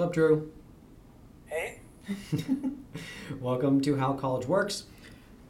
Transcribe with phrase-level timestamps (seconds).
[0.00, 0.50] What's up, Drew?
[1.44, 1.80] Hey.
[3.38, 4.84] Welcome to How College Works.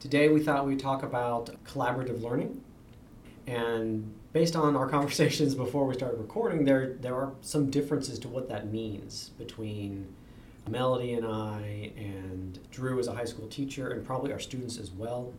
[0.00, 2.60] Today we thought we'd talk about collaborative learning.
[3.46, 8.28] And based on our conversations before we started recording, there, there are some differences to
[8.28, 10.12] what that means between
[10.68, 14.90] Melody and I, and Drew as a high school teacher, and probably our students as
[14.90, 15.32] well.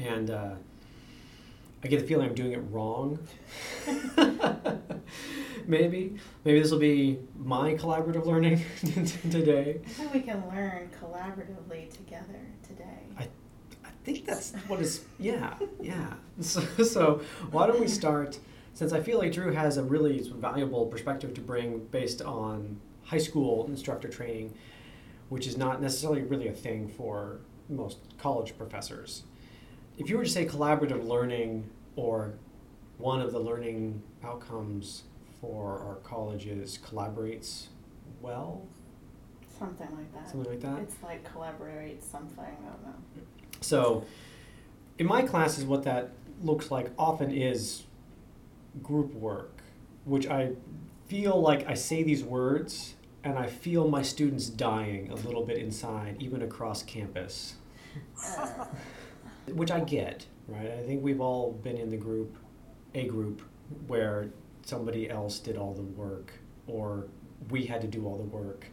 [0.00, 0.54] And uh,
[1.86, 3.16] I get the feeling I'm doing it wrong.
[5.68, 6.16] maybe.
[6.44, 8.64] Maybe this will be my collaborative learning
[9.30, 9.78] today.
[9.86, 13.06] I think we can learn collaboratively together today.
[13.16, 13.28] I,
[13.84, 16.14] I think that's what is, yeah, yeah.
[16.40, 17.20] So, so
[17.52, 18.36] why don't we start,
[18.74, 23.18] since I feel like Drew has a really valuable perspective to bring based on high
[23.18, 24.54] school instructor training,
[25.28, 29.22] which is not necessarily really a thing for most college professors.
[29.98, 32.34] If you were to say collaborative learning or
[32.98, 35.02] one of the learning outcomes
[35.40, 37.66] for our colleges collaborates
[38.22, 38.62] well,
[39.58, 40.30] Something like that.
[40.30, 40.78] something like that.
[40.80, 42.38] It's like collaborate something.
[42.44, 43.22] I don't know.
[43.60, 44.04] So,
[44.98, 46.10] in my classes, what that
[46.42, 47.84] looks like often is
[48.82, 49.60] group work,
[50.04, 50.52] which I
[51.08, 55.58] feel like I say these words and I feel my students dying a little bit
[55.58, 57.54] inside, even across campus,
[58.38, 58.66] Uh,
[59.54, 60.70] which I get, right?
[60.70, 62.36] I think we've all been in the group,
[62.94, 63.42] a group,
[63.86, 64.28] where
[64.64, 66.32] somebody else did all the work
[66.66, 67.06] or
[67.50, 68.66] we had to do all the work.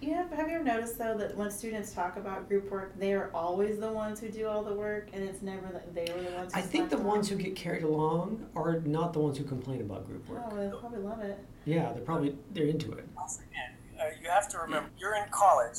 [0.00, 3.14] Yeah, have, have you ever noticed though that when students talk about group work, they
[3.14, 6.22] are always the ones who do all the work, and it's never that they were
[6.22, 6.52] the ones.
[6.52, 9.44] Who I think the slept ones who get carried along are not the ones who
[9.44, 10.42] complain about group work.
[10.50, 11.38] Oh, they probably love it.
[11.64, 13.08] Yeah, they're probably they're into it.
[13.16, 15.78] Once again, uh, you have to remember you're in college.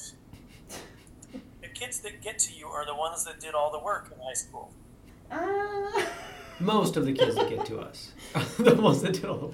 [1.61, 4.19] The kids that get to you are the ones that did all the work in
[4.19, 4.71] high school.
[5.31, 6.06] Uh,
[6.59, 8.11] Most of the kids that get to us
[8.58, 9.53] the ones that did all.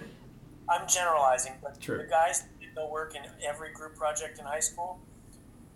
[0.70, 1.98] I'm generalizing, but True.
[1.98, 5.00] the guys that did the work in every group project in high school,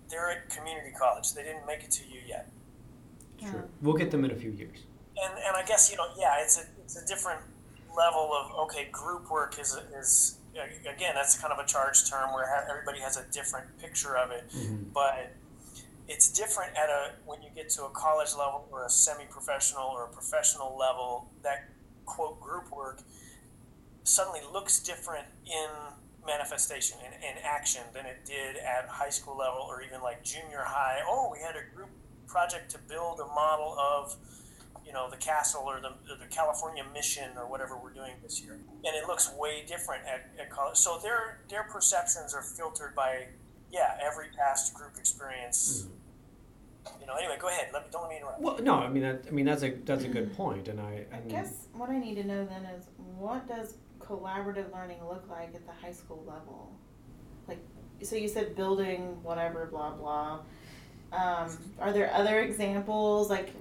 [0.09, 1.33] they're at community college.
[1.33, 2.49] They didn't make it to you yet.
[3.41, 3.63] True.
[3.81, 4.79] We'll get them in a few years.
[5.21, 7.41] And, and I guess you know, yeah, it's a it's a different
[7.95, 8.87] level of okay.
[8.91, 10.37] Group work is is
[10.89, 14.49] again that's kind of a charged term where everybody has a different picture of it.
[14.55, 14.93] Mhm.
[14.93, 15.33] but
[16.07, 20.05] it's different at a when you get to a college level or a semi-professional or
[20.05, 21.69] a professional level that
[22.05, 23.01] quote group work
[24.03, 25.69] suddenly looks different in
[26.25, 30.63] manifestation and in action than it did at high school level or even like junior
[30.65, 30.99] high.
[31.05, 31.89] Oh we had a group
[32.25, 34.15] project to build a model of
[34.85, 38.53] you know the castle or the, the california mission or whatever we're doing this year.
[38.53, 40.77] And it looks way different at, at college.
[40.77, 43.27] So their their perceptions are filtered by
[43.71, 45.87] yeah, every past group experience.
[47.01, 47.15] You know.
[47.15, 47.67] Anyway, go ahead.
[47.73, 48.41] Let me don't let me interrupt.
[48.41, 51.05] Well, no, I mean, that, I mean that's a that's a good point, and I,
[51.11, 52.85] I guess what I need to know then is
[53.17, 56.71] what does collaborative learning look like at the high school level?
[57.47, 57.59] Like,
[58.01, 60.39] so you said building whatever, blah blah.
[61.11, 63.53] Um, are there other examples like?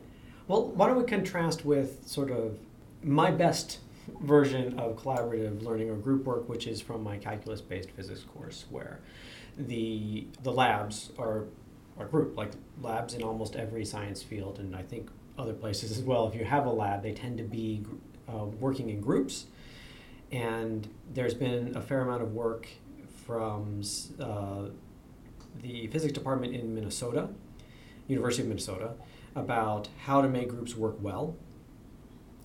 [0.48, 2.56] well, why don't we contrast with sort of
[3.02, 3.78] my best
[4.20, 9.00] version of collaborative learning or group work, which is from my calculus-based physics course, where
[9.56, 11.44] the the labs are
[11.98, 16.02] are group like labs in almost every science field, and I think other places as
[16.02, 16.28] well.
[16.28, 17.84] If you have a lab, they tend to be
[18.28, 19.46] uh, working in groups,
[20.30, 22.68] and there's been a fair amount of work
[23.26, 23.82] from
[24.20, 24.66] uh,
[25.62, 27.28] the physics department in Minnesota,
[28.08, 28.92] University of Minnesota,
[29.34, 31.36] about how to make groups work well.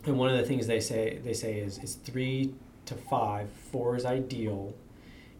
[0.06, 2.54] And one of the things they say they say is is three
[2.86, 4.74] to five, four is ideal,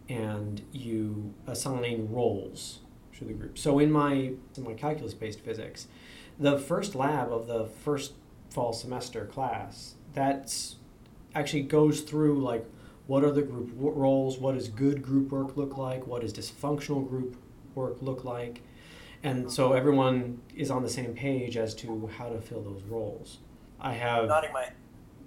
[0.10, 2.80] and you assign roles
[3.18, 3.58] to the group.
[3.58, 5.88] So in my in my calculus based physics,
[6.40, 8.14] the first lab of the first
[8.50, 10.76] fall semester class that's
[11.34, 12.66] actually goes through like
[13.08, 17.08] what are the group roles, what does good group work look like, what does dysfunctional
[17.08, 17.36] group
[17.76, 18.62] work look like,
[19.24, 23.40] and so everyone is on the same page as to how to fill those roles.
[23.80, 24.70] I have Nodding my.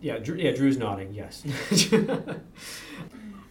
[0.01, 1.13] yeah, Drew, yeah, Drew's nodding.
[1.13, 1.43] Yes,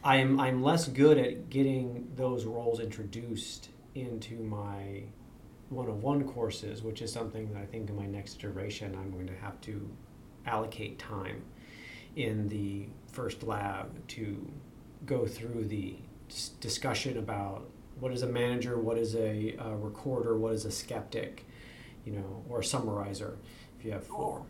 [0.04, 5.04] I'm I'm less good at getting those roles introduced into my
[5.70, 9.36] one-on-one courses, which is something that I think in my next iteration I'm going to
[9.36, 9.90] have to
[10.46, 11.44] allocate time
[12.16, 14.52] in the first lab to
[15.06, 15.96] go through the
[16.60, 21.46] discussion about what is a manager, what is a, uh recorder, what is a skeptic,
[22.06, 23.38] you know, or a summarizer.
[23.80, 24.46] If you have four.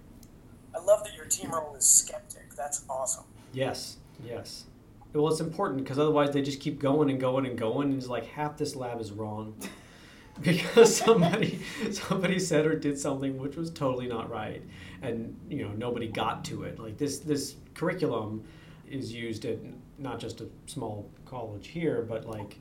[0.75, 2.55] I love that your team role is skeptic.
[2.55, 3.25] That's awesome.
[3.53, 4.65] Yes, yes.
[5.13, 8.07] Well, it's important because otherwise they just keep going and going and going, and it's
[8.07, 9.55] like half this lab is wrong
[10.41, 11.59] because somebody
[11.91, 14.63] somebody said or did something which was totally not right,
[15.01, 16.79] and you know nobody got to it.
[16.79, 18.43] Like this this curriculum
[18.89, 19.59] is used at
[19.99, 22.59] not just a small college here, but like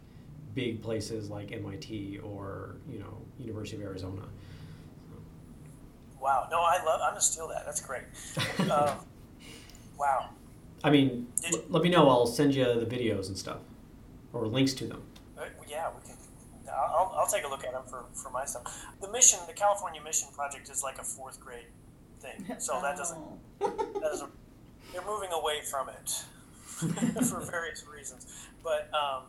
[0.54, 4.22] big places like MIT or you know University of Arizona.
[6.20, 6.46] Wow.
[6.50, 7.00] No, I love.
[7.02, 7.64] I'm gonna steal that.
[7.64, 8.04] That's great.
[8.70, 8.96] Um,
[9.98, 10.30] wow.
[10.84, 12.08] I mean, l- let me know.
[12.08, 13.58] I'll send you the videos and stuff,
[14.32, 15.02] or links to them.
[15.38, 16.16] Uh, yeah, we can.
[16.68, 18.86] I'll, I'll take a look at them for, for my stuff.
[19.00, 21.66] The mission, the California Mission Project, is like a fourth grade
[22.20, 23.18] thing, so that doesn't.
[23.60, 23.70] Oh.
[23.76, 24.32] That doesn't.
[24.92, 26.24] They're moving away from it
[27.24, 28.26] for various reasons,
[28.62, 29.22] but um,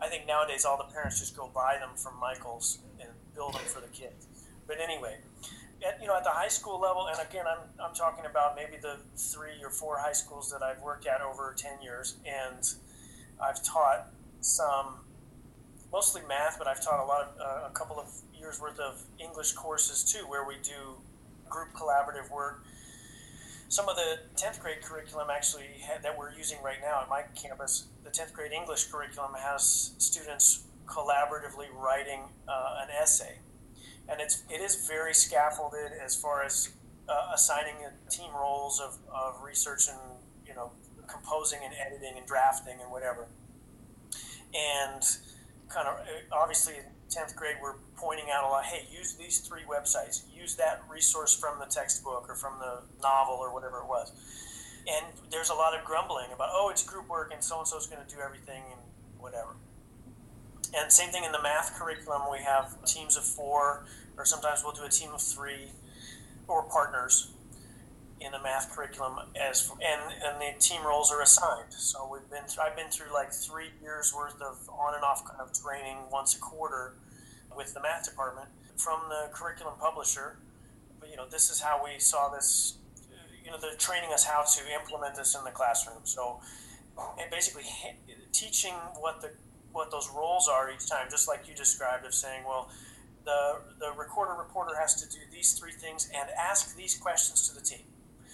[0.00, 3.62] I think nowadays all the parents just go buy them from Michaels and build them
[3.62, 4.26] for the kids.
[4.66, 5.18] But anyway,
[5.84, 8.76] at, you know, at the high school level, and again, I'm, I'm talking about maybe
[8.80, 12.62] the three or four high schools that I've worked at over 10 years, and
[13.42, 14.08] I've taught
[14.40, 15.00] some,
[15.92, 18.08] mostly math, but I've taught a lot of, uh, a couple of
[18.38, 20.96] years worth of English courses too, where we do
[21.48, 22.64] group collaborative work.
[23.68, 27.22] Some of the 10th grade curriculum actually had, that we're using right now at my
[27.34, 33.38] campus, the 10th grade English curriculum has students collaboratively writing uh, an essay
[34.08, 36.70] and it's it is very scaffolded as far as
[37.08, 37.74] uh, assigning
[38.10, 39.98] team roles of, of research and
[40.46, 40.72] you know
[41.08, 43.26] composing and editing and drafting and whatever.
[44.54, 45.02] And
[45.68, 45.98] kind of
[46.32, 50.22] obviously in 10th grade we're pointing out a lot hey use these three websites.
[50.32, 54.12] Use that resource from the textbook or from the novel or whatever it was.
[54.88, 57.76] And there's a lot of grumbling about oh it's group work and so and so
[57.76, 58.80] is going to do everything and
[59.18, 59.56] whatever
[60.74, 63.86] and same thing in the math curriculum, we have teams of four,
[64.16, 65.70] or sometimes we'll do a team of three,
[66.48, 67.32] or partners
[68.20, 71.72] in the math curriculum as and and the team roles are assigned.
[71.72, 75.24] So we've been through, I've been through like three years worth of on and off
[75.26, 76.94] kind of training once a quarter
[77.54, 80.38] with the math department from the curriculum publisher.
[80.98, 82.78] But you know, this is how we saw this.
[83.44, 86.00] You know, they're training us how to implement this in the classroom.
[86.04, 86.40] So,
[87.20, 87.62] and basically
[88.32, 89.30] teaching what the
[89.76, 92.70] what those roles are each time, just like you described, of saying, well,
[93.24, 97.54] the the recorder reporter has to do these three things and ask these questions to
[97.54, 97.86] the team,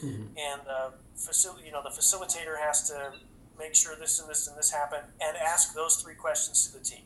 [0.02, 0.22] mm-hmm.
[0.38, 3.12] and the facility, you know, the facilitator has to
[3.58, 6.84] make sure this and this and this happen and ask those three questions to the
[6.84, 7.04] team,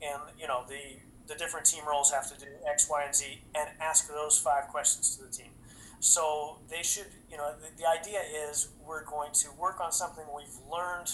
[0.00, 3.42] and you know the the different team roles have to do X, Y, and Z
[3.54, 5.50] and ask those five questions to the team.
[5.98, 10.24] So they should, you know, the, the idea is we're going to work on something
[10.36, 11.10] we've learned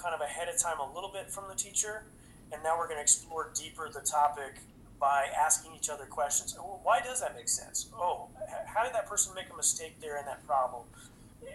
[0.00, 2.04] kind of ahead of time a little bit from the teacher,
[2.52, 4.56] and now we're going to explore deeper the topic
[4.98, 6.56] by asking each other questions.
[6.58, 7.88] Oh, why does that make sense?
[7.94, 8.28] Oh,
[8.66, 10.84] how did that person make a mistake there in that problem?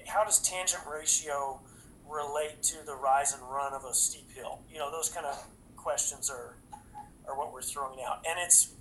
[0.07, 1.59] How does tangent ratio
[2.09, 4.59] relate to the rise and run of a steep hill?
[4.71, 6.55] You know, those kind of questions are
[7.27, 8.23] are what we're throwing out.
[8.27, 8.73] And it's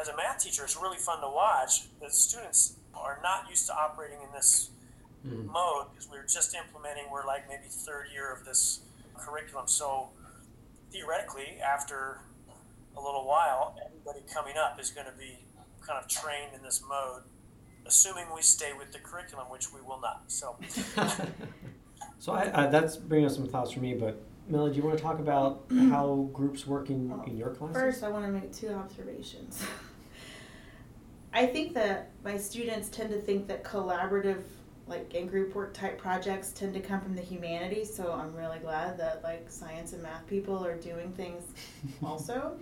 [0.00, 1.86] as a math teacher, it's really fun to watch.
[2.00, 4.70] The students are not used to operating in this
[5.26, 5.46] mm.
[5.46, 7.04] mode because we're just implementing.
[7.10, 8.80] We're like maybe third year of this
[9.18, 9.66] curriculum.
[9.66, 10.10] So
[10.92, 12.20] theoretically, after
[12.96, 15.38] a little while, everybody coming up is going to be
[15.86, 17.22] kind of trained in this mode,
[17.86, 20.24] assuming we stay with the curriculum, which we will not.
[20.26, 20.56] So,
[22.18, 23.94] so I, I, that's bringing up some thoughts for me.
[23.94, 27.76] But Melody, do you want to talk about how groups work in, in your classes?
[27.76, 29.62] First, I want to make two observations.
[31.32, 34.42] I think that my students tend to think that collaborative
[34.88, 38.58] like in group work type projects tend to come from the humanities so i'm really
[38.58, 41.44] glad that like science and math people are doing things
[42.04, 42.56] also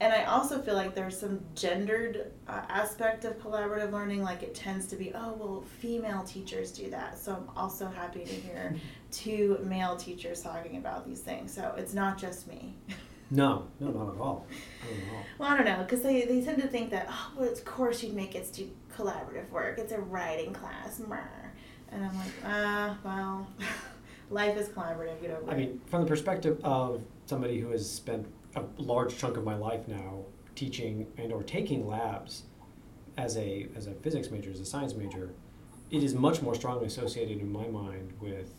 [0.00, 4.54] and i also feel like there's some gendered uh, aspect of collaborative learning like it
[4.54, 8.74] tends to be oh well female teachers do that so i'm also happy to hear
[9.10, 12.74] two male teachers talking about these things so it's not just me
[13.30, 14.46] no, no, not at all.
[14.82, 15.24] Not at all.
[15.38, 18.02] Well, I don't know, because they, they tend to think that, oh, well, of course
[18.02, 19.78] you'd make it do collaborative work.
[19.78, 21.00] It's a writing class.
[21.92, 23.46] And I'm like, ah, uh, well,
[24.30, 25.20] life is collaborative.
[25.20, 28.26] Get over I mean, from the perspective of somebody who has spent
[28.56, 32.44] a large chunk of my life now teaching and or taking labs
[33.16, 35.30] as a as a physics major, as a science major,
[35.90, 38.52] it is much more strongly associated in my mind with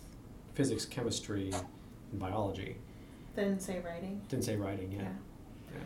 [0.53, 1.51] physics, chemistry,
[2.11, 2.77] and biology.
[3.35, 4.21] Than say writing.
[4.29, 5.03] Than say writing, yeah.
[5.03, 5.79] Yeah.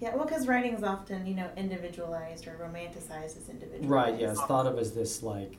[0.00, 3.90] Yeah, well, because writing is often, you know, individualized or romanticized as individualized.
[3.90, 4.20] Right.
[4.20, 5.56] Yeah, it's thought of as this like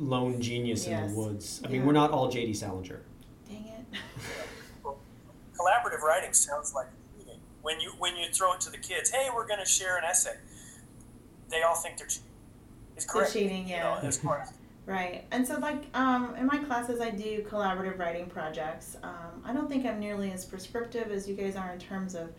[0.00, 1.02] lone genius yes.
[1.02, 1.60] in the woods.
[1.64, 2.54] I mean, we're not all J.D.
[2.54, 3.02] Salinger.
[3.48, 3.98] Dang it.
[5.60, 6.88] collaborative writing sounds like
[7.18, 7.40] reading.
[7.62, 10.04] When you when you throw it to the kids, hey, we're going to share an
[10.04, 10.36] essay.
[11.50, 12.28] They all think they're cheating.
[12.96, 13.34] It's correct.
[13.34, 13.96] They're cheating, yeah.
[13.96, 14.24] You know, as,
[14.86, 15.24] Right.
[15.30, 18.96] And so, like, um, in my classes, I do collaborative writing projects.
[19.02, 22.32] Um, I don't think I'm nearly as prescriptive as you guys are in terms of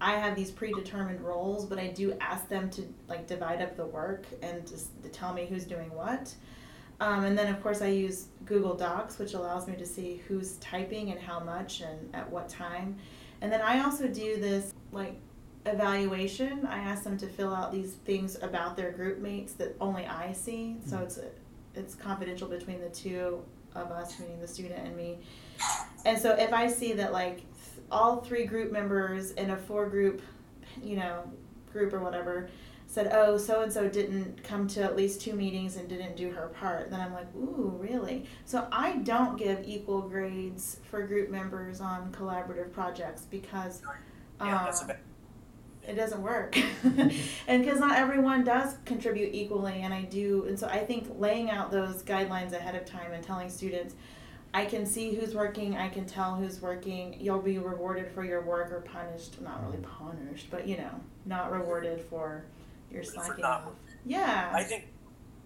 [0.00, 3.86] I have these predetermined roles, but I do ask them to, like, divide up the
[3.86, 6.34] work and just to tell me who's doing what.
[7.00, 10.56] Um, and then, of course, I use Google Docs, which allows me to see who's
[10.56, 12.96] typing and how much and at what time.
[13.40, 15.16] And then I also do this like
[15.66, 16.64] evaluation.
[16.66, 20.32] I ask them to fill out these things about their group mates that only I
[20.32, 20.78] see.
[20.86, 21.18] So it's
[21.74, 25.18] it's confidential between the two of us, meaning the student and me.
[26.06, 27.42] And so if I see that like
[27.90, 30.22] all three group members in a four group,
[30.82, 31.30] you know,
[31.70, 32.48] group or whatever
[32.96, 36.30] said, oh, so and so didn't come to at least two meetings and didn't do
[36.30, 38.24] her part, then I'm like, ooh, really?
[38.46, 43.82] So I don't give equal grades for group members on collaborative projects because
[44.40, 44.96] Yeah, that's a um,
[45.86, 46.56] it doesn't work
[47.46, 51.48] and because not everyone does contribute equally and i do and so i think laying
[51.48, 53.94] out those guidelines ahead of time and telling students
[54.52, 58.42] i can see who's working i can tell who's working you'll be rewarded for your
[58.42, 60.90] work or punished not really punished but you know
[61.24, 62.44] not rewarded for
[62.90, 63.62] your For slacking off
[64.04, 64.88] yeah I think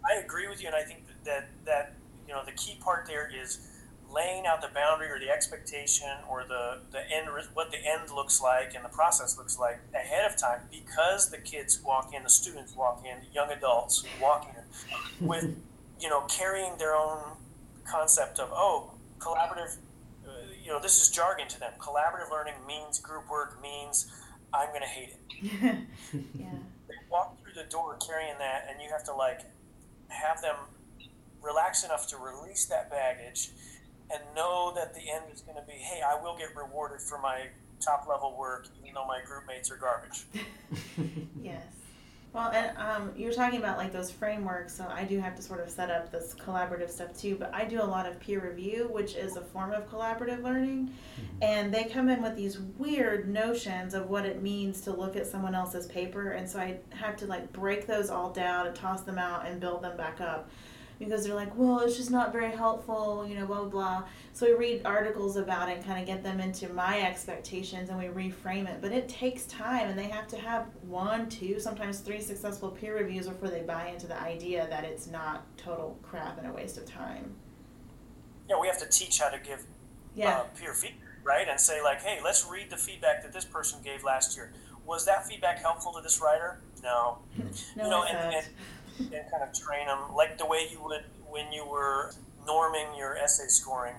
[0.05, 1.95] I agree with you, and I think that that
[2.27, 3.67] you know the key part there is
[4.13, 8.41] laying out the boundary or the expectation or the the end what the end looks
[8.41, 12.31] like and the process looks like ahead of time because the kids walk in, the
[12.31, 15.57] students walk in, the young adults walk in with
[16.01, 17.21] you know carrying their own
[17.85, 19.77] concept of oh collaborative.
[20.27, 20.33] Uh,
[20.63, 21.73] you know this is jargon to them.
[21.79, 24.11] Collaborative learning means group work means
[24.53, 25.79] I'm going to hate it
[26.35, 26.70] yeah they walk through
[27.61, 29.41] the door carrying that, and you have to like
[30.09, 30.57] have them
[31.43, 33.51] relax enough to release that baggage
[34.13, 37.19] and know that the end is going to be, hey, I will get rewarded for
[37.19, 37.47] my
[37.81, 40.25] top level work, even though my group mates are garbage.
[41.43, 41.65] Yes.
[42.33, 45.61] Well, and um, you're talking about like those frameworks, so I do have to sort
[45.61, 47.35] of set up this collaborative stuff too.
[47.35, 50.93] But I do a lot of peer review, which is a form of collaborative learning,
[51.43, 55.27] and they come in with these weird notions of what it means to look at
[55.27, 59.03] someone else's paper, and so I have to like break those all down and toss
[59.03, 60.51] them out and build them back up.
[61.01, 64.03] Because they're like, well, it's just not very helpful, you know, blah, blah, blah.
[64.35, 67.99] So we read articles about it and kind of get them into my expectations and
[67.99, 68.83] we reframe it.
[68.83, 72.95] But it takes time and they have to have one, two, sometimes three successful peer
[72.95, 76.77] reviews before they buy into the idea that it's not total crap and a waste
[76.77, 77.35] of time.
[78.51, 79.65] Yeah, we have to teach how to give
[80.15, 80.41] Yeah.
[80.41, 81.49] uh, peer feedback, right?
[81.49, 84.53] And say, like, hey, let's read the feedback that this person gave last year.
[84.85, 86.61] Was that feedback helpful to this writer?
[86.83, 87.21] No.
[87.77, 88.47] no you know, and, and,
[89.01, 92.13] and kind of train them like the way you would when you were
[92.47, 93.95] norming your essay scoring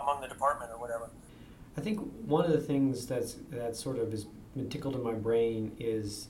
[0.00, 1.10] among the department or whatever.
[1.76, 5.12] I think one of the things that's that sort of has been tickled in my
[5.12, 6.28] brain is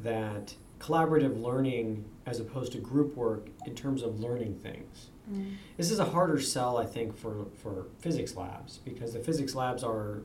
[0.00, 5.08] that collaborative learning as opposed to group work in terms of learning things.
[5.32, 5.54] Mm.
[5.76, 9.82] This is a harder sell, I think, for, for physics labs because the physics labs
[9.82, 10.22] are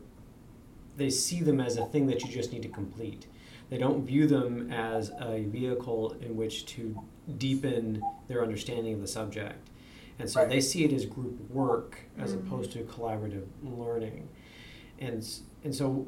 [0.97, 3.25] they see them as a thing that you just need to complete.
[3.69, 6.99] They don't view them as a vehicle in which to
[7.37, 9.69] deepen their understanding of the subject.
[10.17, 10.49] And so Right.
[10.49, 12.39] they see it as group work as Mhm.
[12.47, 14.27] opposed to collaborative learning.
[14.99, 15.25] And,
[15.63, 16.07] and so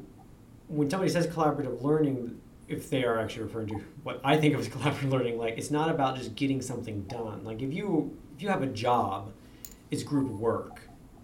[0.68, 2.38] when somebody says collaborative learning,
[2.68, 5.70] if they are actually referring to what I think of as collaborative learning, like it's
[5.70, 7.44] not about just getting something done.
[7.44, 9.32] Like if you if you have a job,
[9.90, 10.80] it's group work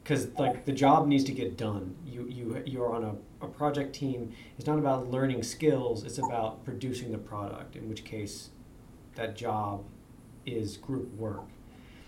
[0.09, 1.95] because like the job needs to get done.
[2.07, 4.33] You you you're on a, a project team.
[4.57, 6.03] It's not about learning skills.
[6.03, 7.77] It's about producing the product.
[7.77, 8.49] In which case,
[9.17, 9.85] that job
[10.47, 11.45] is group work.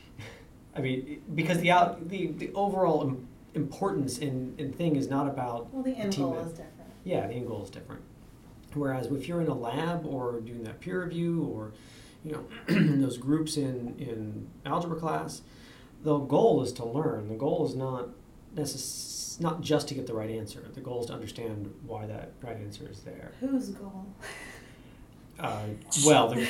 [0.76, 5.26] I mean, because the out the, the overall im- importance in, in thing is not
[5.26, 6.90] about Well, the end goal is different.
[7.04, 8.00] yeah, the end goal is different.
[8.72, 11.72] Whereas if you're in a lab or doing that peer review or,
[12.24, 12.44] you know,
[13.00, 15.42] those groups in, in algebra class,
[16.02, 17.28] the goal is to learn.
[17.28, 18.08] The goal is not
[18.54, 20.64] necess- not just to get the right answer.
[20.74, 23.32] The goal is to understand why that right answer is there.
[23.40, 24.06] Whose goal?
[25.38, 25.60] Uh,
[26.04, 26.46] well, the,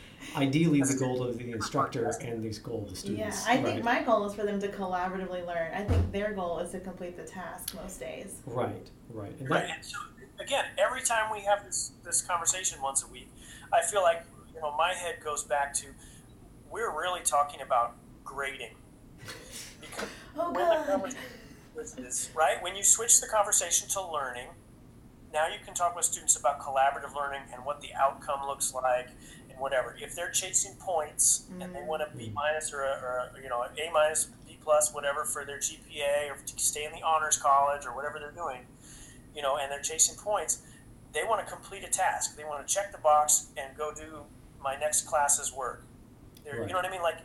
[0.36, 3.20] ideally the goal of the instructor and the goal of the students.
[3.20, 3.46] Yeah, students.
[3.48, 3.98] I think right.
[3.98, 5.72] my goal is for them to collaboratively learn.
[5.74, 8.40] I think their goal is to complete the task most days.
[8.46, 8.70] right,
[9.10, 9.32] right.
[9.38, 9.66] And Right.
[9.66, 9.98] that, And so
[10.40, 13.28] again, every time we have this this conversation once a week,
[13.72, 15.86] I feel like you know my head goes back to
[16.70, 18.74] we're really talking about grading
[19.80, 21.14] because Oh god.
[21.96, 22.62] this, right?
[22.62, 24.48] When you switch the conversation to learning,
[25.32, 29.08] now you can talk with students about collaborative learning and what the outcome looks like
[29.50, 29.96] and whatever.
[30.00, 32.34] If they're chasing points and they want a B mm.
[32.34, 35.58] minus or a, or a you know an A minus, B plus, whatever for their
[35.58, 38.60] GPA or to stay in the honors college or whatever they're doing,
[39.34, 40.62] you know, and they're chasing points,
[41.12, 42.36] they want to complete a task.
[42.36, 44.24] They want to check the box and go do
[44.62, 45.84] my next class's work.
[46.44, 46.60] Right.
[46.60, 47.02] You know what I mean?
[47.02, 47.18] Like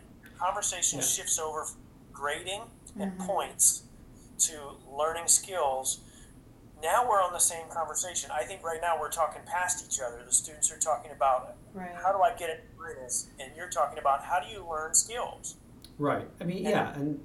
[0.45, 1.05] conversation Yeah.
[1.05, 1.65] shifts over
[2.11, 2.61] grading
[2.99, 3.25] and Mhm.
[3.25, 3.83] points
[4.39, 6.01] to learning skills.
[6.81, 8.31] Now we're on the same conversation.
[8.31, 10.23] I think right now we're talking past each other.
[10.25, 11.93] The students are talking about Right.
[11.93, 12.63] how do I get it
[13.39, 15.55] and you're talking about how do you learn skills.
[15.97, 16.27] Right.
[16.39, 17.23] I mean, yeah, and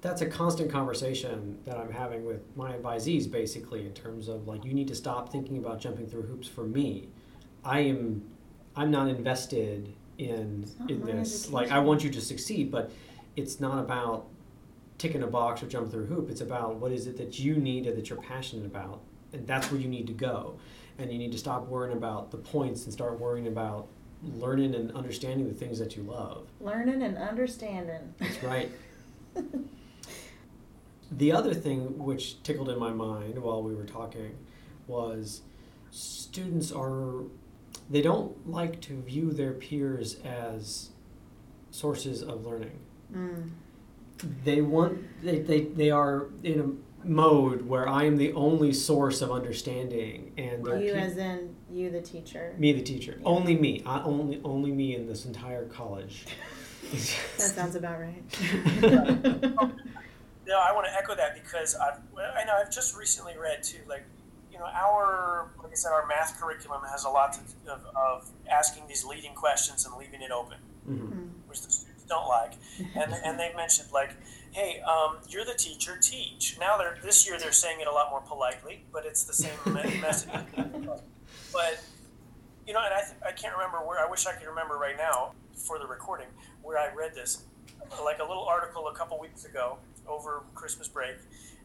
[0.00, 4.64] that's a constant conversation that I'm having with my advisees basically in terms of like
[4.64, 7.08] you need to stop thinking about jumping through hoops for me.
[7.64, 8.30] I am
[8.76, 11.50] I'm not invested in in this.
[11.50, 12.90] Like I want you to succeed, but
[13.36, 14.26] it's not about
[14.98, 16.28] ticking a box or jumping through a hoop.
[16.28, 19.00] It's about what is it that you need and that you're passionate about.
[19.32, 20.58] And that's where you need to go.
[20.98, 23.86] And you need to stop worrying about the points and start worrying about
[24.24, 26.48] learning and understanding the things that you love.
[26.60, 28.14] Learning and understanding.
[28.18, 28.70] That's right.
[31.12, 34.36] The other thing which tickled in my mind while we were talking
[34.88, 35.42] was
[35.90, 37.22] students are
[37.90, 40.90] they don't like to view their peers as
[41.70, 42.78] sources of learning.
[43.14, 43.50] Mm.
[44.44, 49.22] They want they, they, they are in a mode where I am the only source
[49.22, 52.54] of understanding and their You pe- as in you the teacher.
[52.58, 53.16] me the teacher.
[53.20, 53.26] Yeah.
[53.26, 53.82] Only me.
[53.86, 56.26] I only only me in this entire college.
[56.90, 58.22] That sounds about right.
[60.48, 63.62] No, I want to echo that because I've, well, I know I've just recently read
[63.62, 64.04] too, like,
[64.50, 67.40] you know, our, like I said, our math curriculum has a lot to,
[67.72, 70.56] of, of asking these leading questions and leaving it open,
[70.88, 70.98] Mhm.
[71.12, 71.28] Mm.
[71.46, 72.52] which the students don't like.
[72.94, 74.10] And, and they've mentioned like,
[74.52, 76.56] hey, um, you're the teacher, teach.
[76.58, 79.58] Now they're, this year they're saying it a lot more politely, but it's the same
[80.00, 80.30] message.
[81.52, 81.80] But,
[82.66, 84.96] you know, and I, th- I can't remember where, I wish I could remember right
[84.96, 86.28] now for the recording,
[86.62, 87.42] where I read this,
[88.02, 91.16] like a little article a couple weeks ago over Christmas break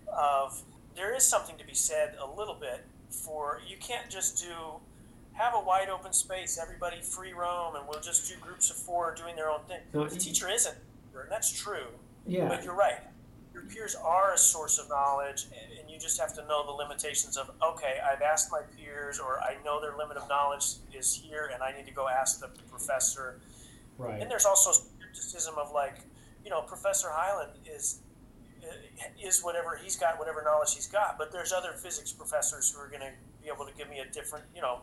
[0.07, 0.61] of
[0.95, 4.53] there is something to be said a little bit for you can't just do
[5.33, 9.15] have a wide open space, everybody free roam, and we'll just do groups of four
[9.15, 9.79] doing their own thing.
[9.93, 10.75] No, the teacher isn't,
[11.15, 11.87] and that's true.
[12.27, 12.47] Yeah.
[12.47, 12.99] But you're right.
[13.53, 16.71] Your peers are a source of knowledge, and- and you just have to know the
[16.71, 21.13] limitations of, okay, I've asked my peers, or I know their limit of knowledge is
[21.15, 23.39] here, and I need to go ask the professor.
[23.97, 24.21] Right.
[24.21, 26.01] And there's also skepticism of, like,
[26.43, 27.99] you know, Professor Highland is
[28.63, 31.17] Uh, is whatever he's got, whatever knowledge he's got.
[31.17, 33.11] But there's other physics professors who are going to
[33.41, 34.81] be able to give me a different, you know,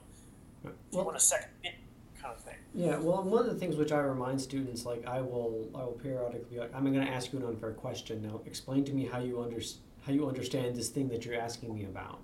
[0.64, 1.80] if you want a second opinion
[2.20, 2.56] kind of thing.
[2.74, 5.98] Yeah, well, one of the things which I remind students, like I will, I will
[6.02, 8.22] periodically be like, I'm going to ask you an unfair question.
[8.22, 9.60] Now, explain to me how you under,
[10.02, 12.20] how you understand this thing that you're asking me about,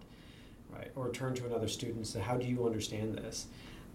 [0.70, 0.90] right?
[0.94, 3.46] Or turn to another student and say, how do you understand this?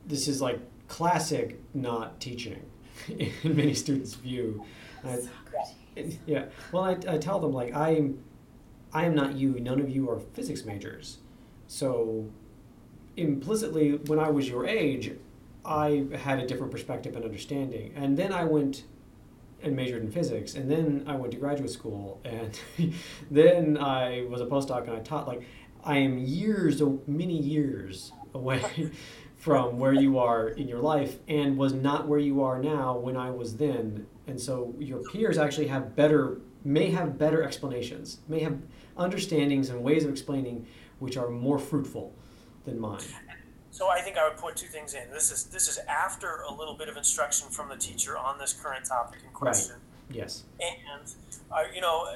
[0.07, 2.65] This is like classic not teaching
[3.07, 4.65] in many students' view.
[5.03, 5.19] I-
[6.25, 6.45] yeah.
[6.71, 8.23] Well, I, I tell them like I'm,
[8.93, 9.59] I am not you.
[9.59, 11.19] None of you are physics majors,
[11.67, 12.29] so
[13.17, 15.11] implicitly, when I was your age,
[15.63, 17.93] I had a different perspective and understanding.
[17.95, 18.83] And then I went
[19.63, 22.59] and majored in physics, and then I went to graduate school, and
[23.31, 25.27] then I was a postdoc and I taught.
[25.27, 25.43] Like,
[25.83, 28.91] I am years, many years away
[29.41, 33.17] from where you are in your life, and was not where you are now when
[33.17, 34.05] I was then.
[34.27, 38.59] And so your peers actually have better, may have better explanations, may have
[38.97, 40.67] understandings and ways of explaining
[40.99, 42.13] which are more fruitful
[42.65, 43.01] than mine.
[43.71, 45.09] So I think I would put two things in.
[45.11, 48.53] This is this is after a little bit of instruction from the teacher on this
[48.53, 49.77] current topic in question,
[50.09, 50.17] Right.
[50.17, 50.43] Yes.
[50.59, 51.15] and
[51.51, 52.13] uh, you know,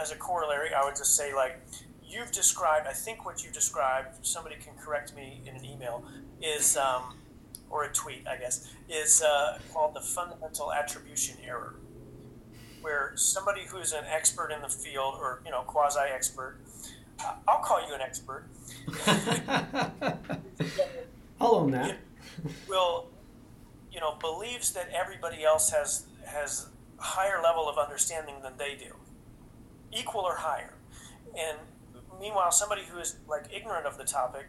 [0.00, 1.60] as a corollary, I would just say like
[2.04, 2.86] you've described.
[2.88, 4.26] I think what you described.
[4.26, 6.02] Somebody can correct me in an email.
[6.42, 7.14] Is um,
[7.70, 11.74] or a tweet, I guess, is uh, called the fundamental attribution error,
[12.80, 16.58] where somebody who's an expert in the field or you know quasi expert.
[17.18, 18.44] Uh, I'll call you an expert.
[21.40, 21.98] I'll own that.
[22.68, 23.06] will
[23.92, 26.66] you know believes that everybody else has has
[26.98, 28.94] higher level of understanding than they do
[29.92, 30.74] equal or higher
[31.38, 31.58] and
[32.20, 34.46] meanwhile somebody who is like ignorant of the topic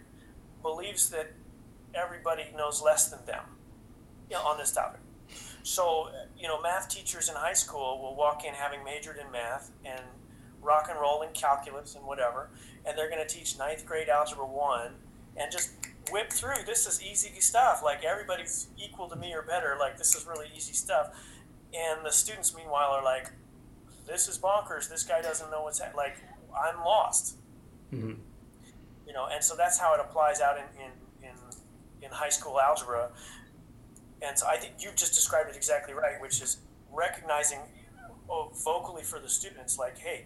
[0.61, 1.31] believes that
[1.93, 3.43] everybody knows less than them
[4.29, 4.99] you know, on this topic.
[5.63, 9.71] So you know math teachers in high school will walk in having majored in math
[9.83, 10.01] and
[10.61, 12.49] rock and roll in calculus and whatever
[12.85, 14.91] and they're going to teach ninth grade algebra 1
[15.37, 15.71] and just
[16.11, 17.81] whip through this is easy stuff.
[17.83, 19.75] Like everybody's equal to me or better.
[19.79, 21.09] Like this is really easy stuff.
[21.73, 23.31] And the students meanwhile are like
[24.07, 24.89] this is bonkers.
[24.89, 25.91] This guy doesn't know what's ha-.
[25.95, 26.17] like
[26.55, 27.35] i'm lost.
[27.89, 28.13] Hmm
[29.07, 30.91] you know and so that's how it applies out in in,
[32.07, 33.09] in, high school algebra
[34.21, 36.57] and so i think you've just described it exactly right which is
[36.91, 37.59] recognizing
[38.29, 40.25] oh, vocally for the students like hey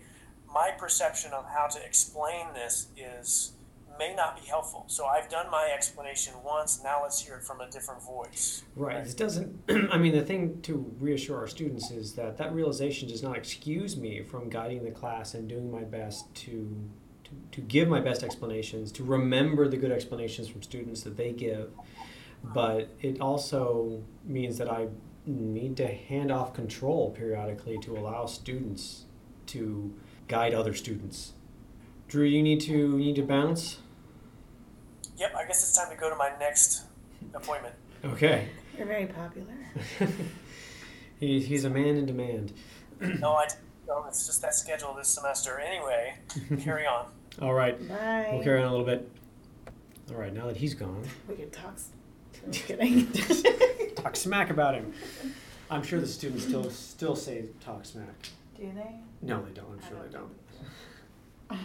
[0.54, 3.54] my perception of how to explain this is
[4.00, 7.62] may not be helpful so i've done my explanation once now let's hear it from
[7.62, 9.06] a different voice Right.
[9.06, 9.64] It doesn't.
[9.92, 13.98] I mean, the thing to reassure our students is that that realization does not excuse
[13.98, 16.90] me from guiding the class and doing my best to
[17.52, 21.72] to give my best explanations, to remember the good explanations from students that they give.
[22.44, 24.88] But it also means that I
[25.26, 29.06] need to hand off control periodically to allow students
[29.48, 29.94] to
[30.28, 31.34] guide other students.
[32.08, 33.78] Drew, you need to you need to bounce.
[35.18, 36.84] Yep, I guess it's time to go to my next
[37.34, 37.76] appointment.
[38.04, 38.48] Okay.
[38.78, 39.54] You're very popular.
[41.20, 42.54] he, he's a man in demand.
[43.00, 43.48] no, I
[43.88, 45.60] no, it's just that schedule this semester.
[45.60, 46.16] Anyway,
[46.64, 47.08] carry on.
[47.40, 47.78] All right.
[47.88, 48.30] Bye.
[48.34, 49.10] We'll carry on a little bit.
[50.10, 51.74] All right, now that he's gone, We can talk.
[51.76, 51.90] s-
[52.46, 53.08] I'm kidding.
[53.96, 54.92] talk smack about him.
[55.70, 58.28] I'm sure the students still still say talk smack.
[58.58, 58.96] Do they?
[59.22, 59.68] No, they don't.
[59.72, 60.32] I'm sure they don't.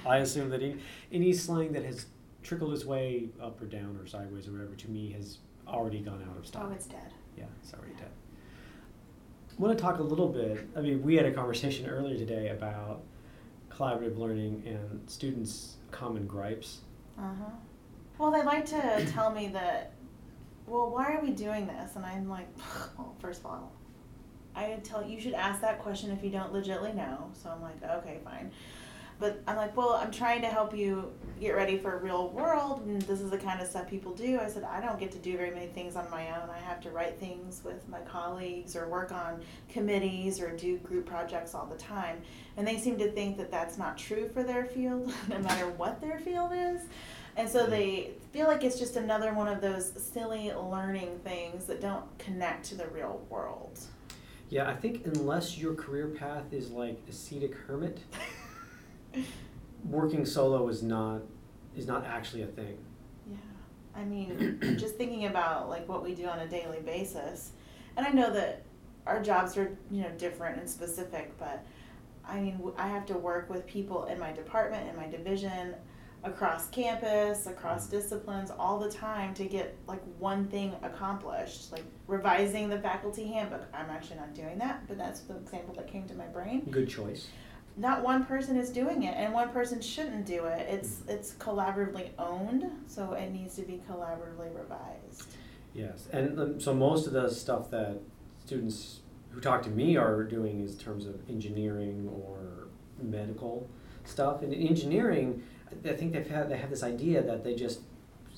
[0.07, 0.76] I assume that any,
[1.12, 2.07] any slang that has
[2.42, 6.24] trickled its way up or down or sideways or whatever to me has already gone
[6.31, 6.68] out of style.
[6.70, 7.12] Oh, it's dead.
[7.37, 8.11] Yeah, it's already dead.
[9.59, 10.68] I want to talk a little bit.
[10.76, 13.02] I mean, we had a conversation earlier today about
[13.77, 16.81] collaborative learning and students' common gripes.
[17.19, 17.51] Uh huh.
[18.19, 19.93] Well, they like to tell me that.
[20.67, 21.95] Well, why are we doing this?
[21.95, 22.49] And I'm like,
[22.99, 23.73] well, first of all,
[24.55, 27.31] I tell you should ask that question if you don't legitly know.
[27.41, 28.51] So I'm like, okay, fine.
[29.18, 33.00] But I'm like, well, I'm trying to help you get ready for real world, and
[33.02, 34.38] this is the kind of stuff people do.
[34.38, 36.50] I said, I don't get to do very many things on my own.
[36.50, 41.07] I have to write things with my colleagues, or work on committees, or do group
[41.07, 42.20] projects all the time.
[42.57, 46.00] And they seem to think that that's not true for their field, no matter what
[46.00, 46.83] their field is.
[47.37, 51.83] And so they feel like it's just another one of those silly learning things that
[51.83, 53.79] don't connect to the real world.
[54.48, 57.98] Yeah, I think unless your career path is like ascetic hermit,
[59.85, 61.22] working solo is not
[61.76, 62.79] is not actually a thing.
[63.31, 63.37] Yeah.
[63.94, 67.52] I mean, just thinking about like what we do on a daily basis.
[67.96, 68.62] And I know that
[69.07, 71.64] our jobs are, you know, different and specific, but
[72.26, 75.74] I mean, I have to work with people in my department, in my division,
[76.24, 77.96] across campus, across mm-hmm.
[77.96, 83.64] disciplines all the time to get like one thing accomplished, like revising the faculty handbook.
[83.72, 86.88] I'm actually not doing that, but that's the example that came to my brain Good
[86.88, 87.29] choice.
[87.77, 92.09] Not one person is doing it and one person shouldn't do it it's it's collaboratively
[92.19, 95.27] owned so it needs to be collaboratively revised
[95.77, 97.99] Yes, and um, so most of the stuff that
[98.47, 102.69] students who talk to me are doing is terms of engineering or
[103.03, 103.69] medical
[104.05, 104.41] stuff.
[104.41, 107.81] And in engineering, I I think they've had they have this idea that they just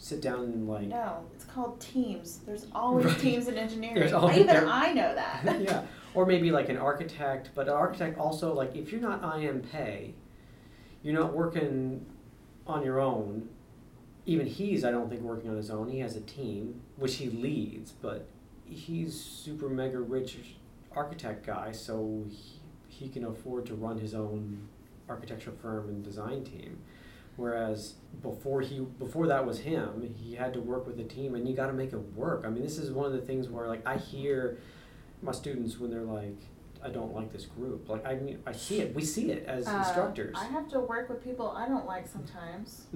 [0.01, 3.19] sit down and like no it's called teams there's always Right.
[3.19, 5.83] teams in engineering always- even i know that yeah,
[6.15, 7.51] or maybe like an architect.
[7.55, 9.61] But an architect also like if you're not I.M.
[9.61, 10.15] Pei,
[11.03, 12.07] you're not working
[12.67, 13.49] on your own.
[14.25, 15.89] Even he's I don't think working on his own.
[15.91, 18.27] He has a team which he leads, but
[18.65, 20.39] he's super mega rich
[20.97, 24.67] architect guy, so he, he can afford to run his own
[25.09, 26.79] architectural firm and design team.
[27.39, 31.49] Whereas before he before that was him, he had to work with a team, and
[31.49, 32.43] you got to make it work.
[32.45, 34.59] I mean, this is one of the things where like I hear
[35.23, 36.37] my students when they're like,
[36.83, 38.93] "I don't like this group." Like I mean, I see it.
[38.93, 40.37] We see it as Uh, instructors.
[40.37, 42.87] i have to work with people i don't like sometimes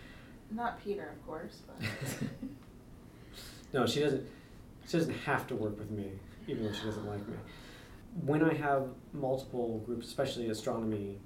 [0.50, 1.88] not peter of course but
[3.72, 4.26] no, she doesn't.
[4.88, 6.10] She doesn't have to work with me,
[6.48, 7.36] even though she doesn't like me.
[8.26, 11.18] When I have multiple groups, especially astronomy,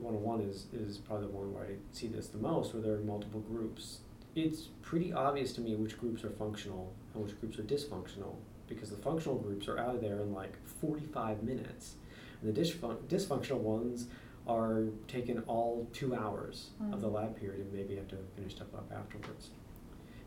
[0.00, 2.82] one on one is is probably the one where I see this the most, where
[2.82, 3.98] there are multiple groups.
[4.34, 8.34] It's pretty obvious to me which groups are functional and which groups are dysfunctional
[8.68, 11.94] because the functional groups are out of there in like forty five minutes,
[12.42, 14.08] and the dysfun- dysfunctional ones
[14.46, 17.14] are taking all two hours of the Mm.
[17.14, 19.50] lab period and maybe have to finish stuff up afterwards.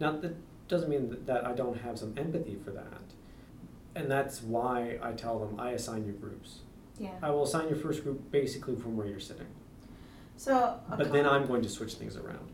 [0.02, 0.34] Now, that
[0.68, 3.02] doesn't mean that, that I don't have some empathy for that.
[3.96, 6.60] And that's why I tell them I assign you groups.
[7.00, 9.48] yeah I will assign your first group basically from where you're sitting.
[10.40, 12.48] So But then I'm going to switch things around.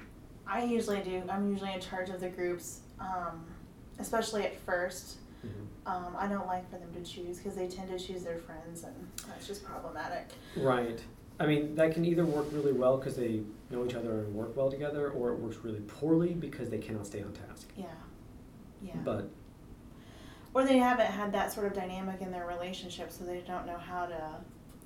[0.47, 3.45] i usually do i'm usually in charge of the groups um,
[3.99, 5.67] especially at first Mhm.
[5.91, 8.83] um, I don't like for them to choose because they tend to choose their friends,
[8.83, 8.95] and
[9.27, 10.25] that's just problematic.
[10.57, 10.99] Right.
[11.39, 14.57] I mean, that can either work really well because they know each other and work
[14.57, 17.67] well together, or it works really poorly because they cannot stay on task.
[17.77, 17.85] Yeah,
[18.81, 18.95] yeah.
[19.03, 19.29] But
[20.55, 23.77] or they haven't had that sort of dynamic in their relationship, so they don't know
[23.77, 24.21] how to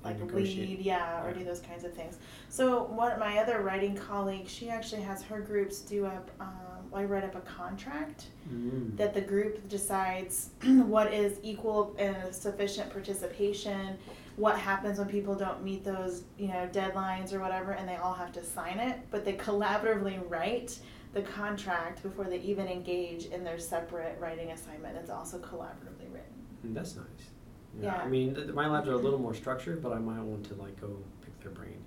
[0.04, 2.18] like lead, yeah, or do those kinds of things.
[2.48, 6.30] So one my other writing colleague, she actually has her groups do up.
[6.40, 12.34] Um, I write up a contract mm, that the group decides what is equal and
[12.34, 13.96] sufficient participation,
[14.36, 18.14] what happens when people don't meet those, you know, deadlines or whatever, and they all
[18.14, 20.78] have to sign it, but they collaboratively write
[21.12, 24.96] the contract before they even engage in their separate writing assignment.
[24.96, 26.32] It's also collaboratively written.
[26.66, 27.06] mm, that's nice.
[27.80, 27.96] Yeah.
[27.96, 30.54] I mean, th- my labs are a little more structured, but I might want to
[30.54, 31.82] like go pick their brain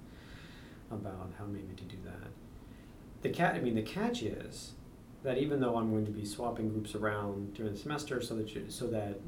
[0.91, 2.29] about how maybe to do that.
[3.21, 3.55] The cat.
[3.55, 4.73] I mean, the catch is
[5.23, 8.53] that even though I'm going to be swapping groups around during the semester, so that
[8.53, 9.19] you, so that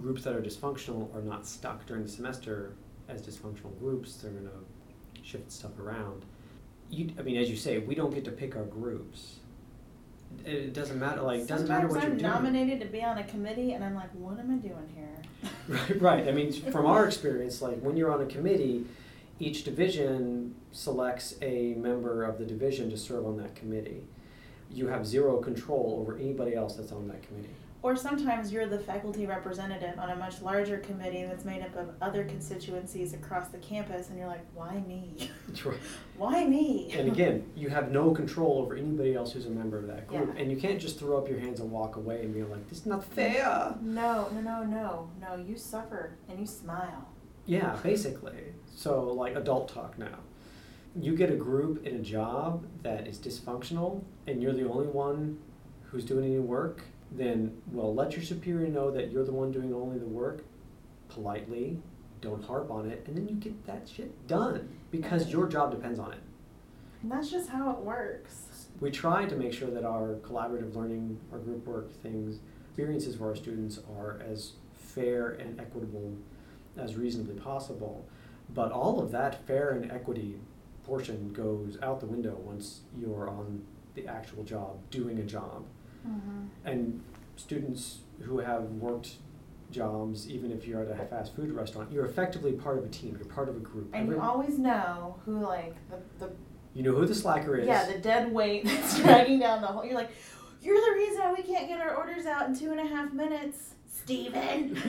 [0.00, 2.74] groups that are dysfunctional are not stuck during the semester
[3.08, 4.16] as dysfunctional groups.
[4.16, 6.24] They're going to shift stuff around.
[6.90, 9.36] You, I mean, as you say, we don't get to pick our groups.
[10.44, 11.22] It, doesn't matter.
[11.22, 12.30] Like, doesn't matter what I'm you're doing.
[12.30, 15.08] nominated to be on a committee, and I'm like, what am I doing here?
[15.68, 16.28] Right, right.
[16.28, 18.84] I mean, from our experience, like when you're on a committee,
[19.40, 24.02] each division selects a member of the division to serve on that committee.
[24.70, 27.54] You have zero control over anybody else that's on that committee.
[27.82, 31.90] Or sometimes you're the faculty representative on a much larger committee that's made up of
[32.00, 35.30] other constituencies across the campus, and you're like, why me?
[36.16, 36.92] why me?
[36.96, 40.30] And again, you have no control over anybody else who's a member of that group.
[40.32, 40.42] Yeah.
[40.42, 42.78] And you can't just throw up your hands and walk away and be like, this
[42.78, 43.74] is not fair.
[43.80, 45.44] No, no, no, no, no.
[45.44, 47.08] You suffer and you smile.
[47.46, 48.54] Yeah, basically.
[48.72, 50.18] So, like adult talk now.
[50.94, 55.38] You get a group in a job that is dysfunctional and you're the only one
[55.84, 56.84] who's doing any work,
[57.16, 60.44] then, well, let your superior know that you're the one doing only the work
[61.08, 61.78] politely.
[62.20, 65.98] Don't harp on it, and then you get that shit done because your job depends
[65.98, 66.20] on it.
[67.02, 68.68] And that's just how it works.
[68.80, 73.28] We try to make sure that our collaborative learning, our group work things, experiences for
[73.28, 76.14] our students are as fair and equitable
[76.76, 78.06] as reasonably possible.
[78.54, 80.36] But all of that fair and equity
[80.84, 85.64] portion goes out the window once you're on the actual job, doing a job.
[86.06, 86.46] Mm-hmm.
[86.64, 87.02] And
[87.36, 89.16] students who have worked
[89.70, 93.16] jobs, even if you're at a fast food restaurant, you're effectively part of a team,
[93.18, 93.88] you're part of a group.
[93.92, 96.32] And you always know who, like, the, the
[96.74, 97.66] you know who the slacker is.
[97.66, 99.84] yeah, the dead weight that's dragging down the whole.
[99.84, 100.10] You're like,
[100.62, 103.12] you're the reason why we can't get our orders out in two and a half
[103.12, 104.80] minutes, Steven.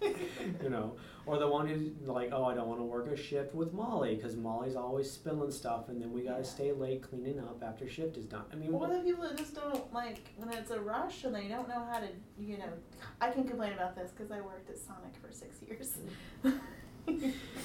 [0.02, 3.54] you know, or the one who's like, oh, I don't want to work a shift
[3.54, 6.48] with Molly because Molly's always spilling stuff, and then we gotta Yeah.
[6.48, 8.44] stay late cleaning up after shift is done.
[8.52, 11.24] I mean, What well, are the people that just don't like when it's a rush
[11.24, 12.08] and they don't know how to,
[12.38, 12.72] you know?
[13.20, 15.96] I can complain about this because I worked at Sonic for six years.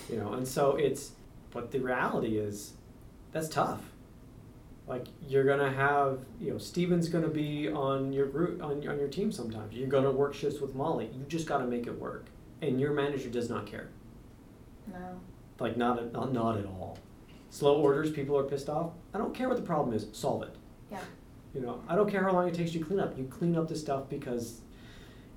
[0.09, 1.11] you know, and so it's,
[1.51, 2.73] but the reality is,
[3.31, 3.81] that's tough.
[4.87, 9.09] Like you're gonna have, you know, Steven's gonna be on your group on on your
[9.09, 9.73] team sometimes.
[9.75, 11.09] You're gonna work shifts with Molly.
[11.13, 12.27] You just gotta make it work,
[12.61, 13.89] and your manager does not care.
[14.87, 15.19] no.
[15.59, 16.99] Like not at, not not at all.
[17.49, 18.91] Slow orders, people are pissed off.
[19.11, 20.05] I don't care what the problem is.
[20.11, 20.55] Solve it.
[20.91, 20.99] Yeah.
[21.55, 23.17] You know, I don't care how long it takes you to clean up.
[23.17, 24.61] You clean up the stuff because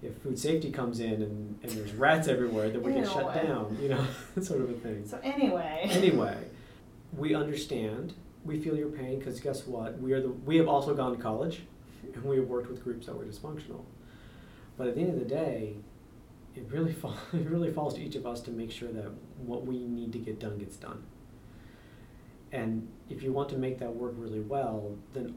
[0.03, 3.49] if food safety comes in and, and there's rats everywhere, then we get shut Ew.
[3.49, 3.79] down.
[3.81, 5.07] You know, that sort of a thing.
[5.07, 5.89] So anyway.
[5.91, 6.37] Anyway,
[7.17, 8.13] we understand.
[8.45, 9.99] We feel your pain because guess what?
[10.01, 11.63] We are the we have also gone to college,
[12.15, 13.85] and we have worked with groups that were dysfunctional.
[14.77, 15.77] But at the end of the day,
[16.57, 19.11] it really fall, it really falls to each of us to make sure that
[19.45, 21.03] what we need to get done gets done.
[22.53, 25.35] And if you want to make that work really well, then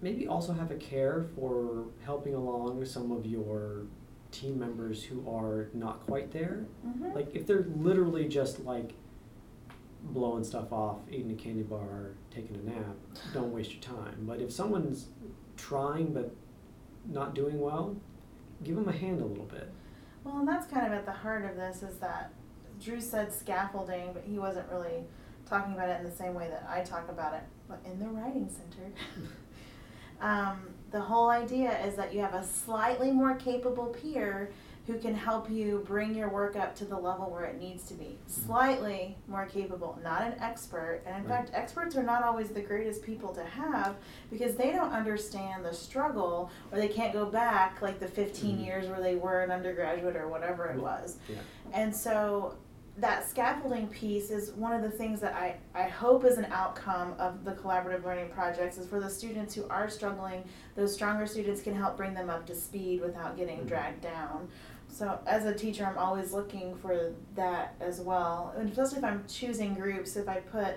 [0.00, 3.82] maybe also have a care for helping along some of your
[4.30, 6.64] team members who are not quite there.
[6.86, 7.14] Mhm.
[7.14, 8.94] Like if they're literally just like
[10.02, 12.96] blowing stuff off, eating a candy bar, taking a nap,
[13.32, 14.24] don't waste your time.
[14.26, 15.08] But if someone's
[15.56, 16.34] trying but
[17.06, 17.96] not doing well,
[18.62, 19.70] give them a hand a little bit.
[20.24, 22.32] Well, and that's kind of at the heart of this is that
[22.82, 25.04] Drew said scaffolding, but he wasn't really
[25.46, 28.06] talking about it in the same way that I talk about it, but in the
[28.06, 28.90] writing center.
[30.20, 34.50] um, the whole idea is that you have a slightly more capable peer
[34.86, 37.94] who can help you bring your work up to the level where it needs to
[37.94, 38.18] be.
[38.26, 41.00] Slightly more capable, not an expert.
[41.06, 41.38] And in Right.
[41.38, 43.96] fact, experts are not always the greatest people to have
[44.30, 48.64] because they don't understand the struggle or they can't go back like the 15 Mhm.
[48.66, 51.16] years where they were an undergraduate or whatever it was.
[51.28, 51.38] Yeah.
[51.72, 52.54] And so
[52.98, 57.14] that scaffolding piece is one of the things that I, I hope is an outcome
[57.18, 60.44] of the collaborative learning projects is for the students who are struggling,
[60.76, 63.66] those stronger students can help bring them up to speed without getting Mhm.
[63.66, 64.48] dragged down.
[64.94, 68.54] So as a teacher, I'm always looking for that as well.
[68.56, 70.76] And especially if I'm choosing groups, if I put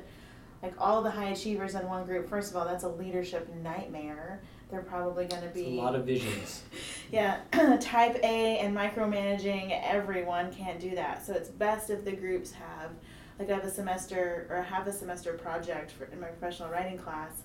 [0.63, 4.41] like all the high achievers in one group, first of all, that's a leadership nightmare.
[4.71, 6.63] They're probably going to It's be a lot of visions.
[7.11, 7.41] yeah,
[7.79, 11.23] type A and micromanaging everyone can't do that.
[11.23, 12.89] So it's best if the groups have,
[13.37, 16.97] like, I have a semester or have a semester project for, in my professional writing
[16.97, 17.43] class,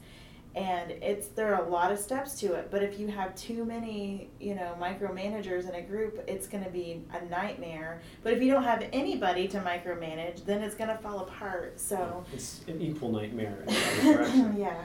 [0.55, 2.69] and it's there are a lot of steps to it.
[2.71, 6.71] But if you have too many, you know, micromanagers in a group, it's going to
[6.71, 8.01] be a nightmare.
[8.23, 11.81] But if you don't have anybody to micromanage, then it's going to fall apart.
[11.81, 14.57] So It's an equal nightmare in the other direction.
[14.59, 14.83] yeah,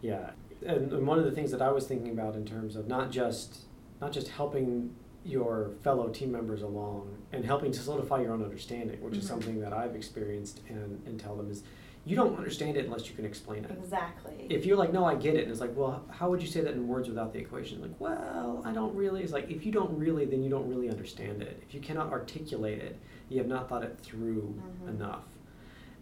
[0.00, 0.30] Yeah,
[0.64, 3.10] and, and one of the things that I was thinking about in terms of not
[3.10, 3.60] just
[4.00, 9.00] not just helping your fellow team members along and helping to solidify your own understanding,
[9.02, 9.28] which is Mhm.
[9.28, 11.62] something that I've experienced and, and tell them is
[12.06, 13.70] you don't understand it unless you can explain it.
[13.70, 14.46] Exactly.
[14.50, 16.60] If you're like, no, I get it, and it's like, well, how would you say
[16.60, 17.80] that in words without the equation?
[17.80, 19.22] Like, well, I don't really.
[19.22, 21.62] It's like, if you don't really, then you don't really understand it.
[21.66, 22.98] If you cannot articulate it,
[23.30, 24.88] you have not thought it through Mhm.
[24.90, 25.24] enough.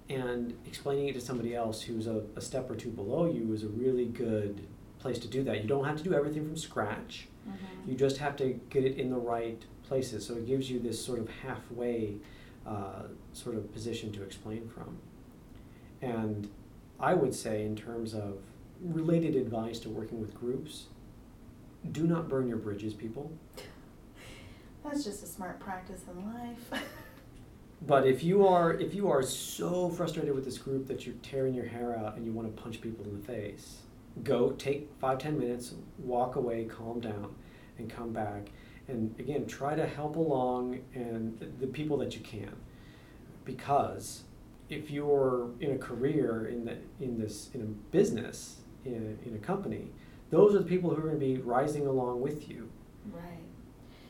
[0.09, 3.62] And explaining it to somebody else who's a, a step or two below you is
[3.62, 4.61] a really good
[4.99, 5.62] place to do that.
[5.62, 7.29] You don't have to do everything from scratch.
[7.49, 7.88] Mhm.
[7.88, 10.27] You just have to get it in the right places.
[10.27, 12.17] So it gives you this sort of halfway
[12.67, 14.97] uh, sort of position to explain from.
[16.03, 16.51] And
[17.01, 18.38] I would say, in terms of
[18.83, 20.87] related advice to working with groups,
[21.93, 23.31] do not burn your bridges, people.
[24.85, 26.83] That's just a smart practice in life.
[27.87, 31.53] But if you are if you are so frustrated with this group that you're tearing
[31.53, 33.79] your hair out and you want to punch people in the face,
[34.23, 37.35] go take five ten minutes, walk away, calm down,
[37.79, 38.51] and come back.
[38.87, 42.55] And again, try to help along and the people that you can,
[43.45, 44.23] because
[44.68, 49.35] if you're in a career in the in this in a business in a, in
[49.35, 49.90] a company,
[50.31, 52.68] those are the people who are going to be rising along with you.
[53.12, 53.38] right.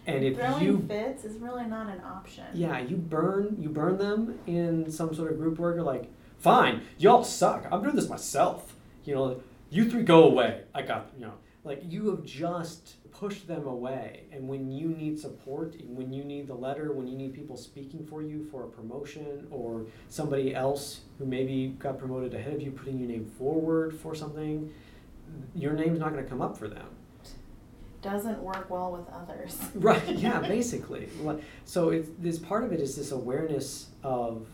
[0.06, 2.44] And if Throwing you fits is really not an option.
[2.54, 5.76] yeah, you burn you burn them in some sort of group work.
[5.76, 7.66] You're like, fine, y'all suck.
[7.70, 8.74] I'm doing this myself.
[9.04, 10.62] You know, you three go away.
[10.74, 11.34] I got you know,
[11.64, 14.24] like you have just pushed them away.
[14.32, 18.04] And when you need support, when you need the letter, when you need people speaking
[18.06, 22.70] for you for a promotion, or somebody else who maybe got promoted ahead of you
[22.70, 24.72] putting your name forward for something,
[25.54, 26.86] your name's not going to come up for them.
[28.00, 29.58] Doesn't work well with others.
[29.74, 30.02] Right.
[30.18, 30.40] Yeah.
[30.40, 31.08] Basically.
[31.64, 34.46] So it's this part of it is this awareness of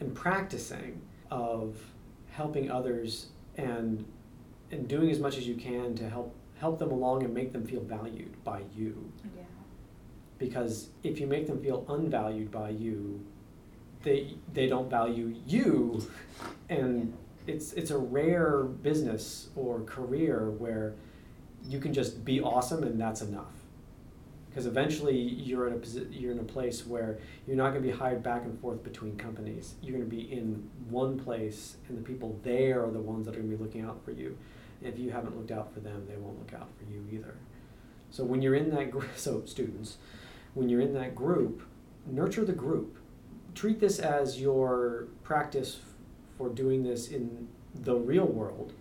[0.00, 1.76] and practicing of
[2.30, 4.04] helping others and
[4.70, 7.66] and doing as much as you can to help help them along and make them
[7.66, 9.12] feel valued by you.
[9.36, 9.42] Yeah.
[10.38, 13.20] Because if you make them feel unvalued by you,
[14.04, 16.08] they they don't value you,
[16.68, 17.12] and
[17.48, 20.94] it's it's a rare business or career where
[21.68, 23.54] you can just be awesome and that's enough.
[24.48, 27.96] Because eventually you're in a you're in a place where you're not going to be
[27.96, 29.74] hired back and forth between companies.
[29.82, 33.34] You're going to be in one place and the people there are the ones that
[33.34, 34.36] are going to be looking out for you
[34.84, 37.34] if you haven't looked out for them they won't look out for you either
[38.10, 39.98] so when you're in that group so students
[40.54, 41.62] when you're in that group
[42.06, 42.98] nurture the group
[43.54, 45.80] treat this as your practice
[46.36, 48.72] for doing this in the real world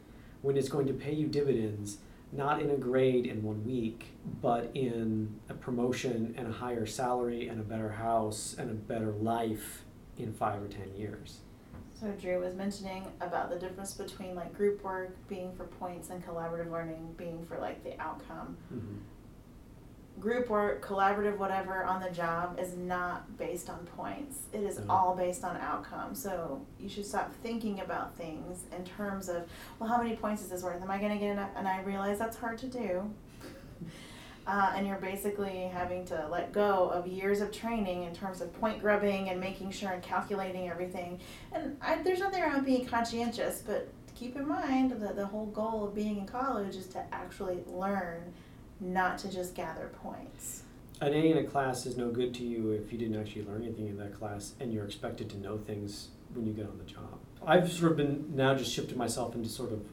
[0.41, 1.97] when it's going to pay you dividends
[2.31, 4.07] not in a grade in one week,
[4.41, 9.11] but in a promotion and a higher salary and a better house and a better
[9.11, 9.83] life
[10.17, 11.39] in five or ten years.
[12.01, 16.25] So Drew was mentioning about the difference between like group work being for points and
[16.25, 18.57] collaborative learning being for like the outcome.
[18.73, 20.19] Mm-hmm.
[20.19, 24.39] Group work, collaborative, whatever on the job is not based on points.
[24.51, 24.85] It is No.
[24.89, 26.15] all based on outcome.
[26.15, 29.43] So you should stop thinking about things in terms of,
[29.77, 30.81] well, how many points is this worth?
[30.81, 31.51] Am I going to get enough?
[31.55, 33.13] And I realize that's hard to do.
[34.47, 38.51] Uh, and you're basically having to let go of years of training in terms of
[38.59, 41.19] point grubbing and making sure and calculating everything.
[41.51, 45.45] And I, there's nothing wrong with being conscientious, but keep in mind that the whole
[45.47, 48.33] goal of being in college is to actually learn,
[48.79, 50.63] not to just gather points.
[51.01, 53.63] An A in a class is no good to you if you didn't actually learn
[53.63, 56.83] anything in that class and you're expected to know things when you get on the
[56.83, 57.19] job.
[57.45, 59.83] I've sort of been now just shifted myself into sort of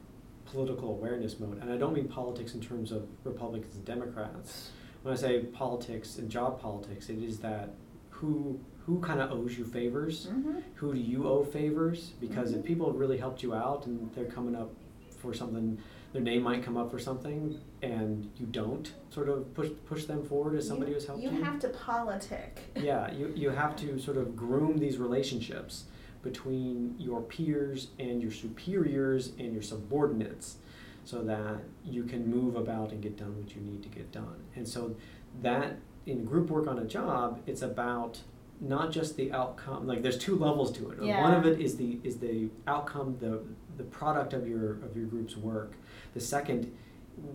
[0.53, 4.71] political awareness mode, and I don't mean politics in terms of Republicans and Democrats.
[5.03, 7.69] When I say politics and job politics, it is that
[8.09, 10.59] who who kind of owes you favors, Mm-hmm.
[10.75, 12.13] who do you owe favors?
[12.19, 12.65] Because if Mhm.
[12.65, 14.71] people really helped you out and they're coming up
[15.19, 15.77] for something,
[16.11, 20.23] their name might come up for something, and you don't sort of push push them
[20.23, 21.43] forward as somebody you, who's helped you you.
[21.43, 22.59] have to politic.
[22.75, 25.83] yeah, you you have to sort of groom these relationships
[26.21, 30.57] between your peers and your superiors and your subordinates,
[31.05, 34.35] so that you can move about and get done what you need to get done.
[34.55, 34.95] And so
[35.41, 38.21] that in group work on a job, it's about
[38.61, 41.21] not just the outcome like there's two levels to it yeah.
[41.21, 43.41] one of it is the is the outcome the
[43.77, 45.75] the product of your of your group's work
[46.13, 46.69] the second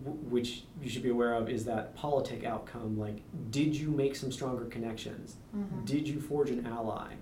[0.03, 4.15] w- which you should be aware of is that politic outcome like did you make
[4.15, 5.83] some stronger connections Mhm.
[5.83, 7.13] did you forge an ally